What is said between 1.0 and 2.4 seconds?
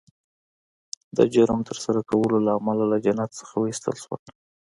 د جرم د ترسره کولو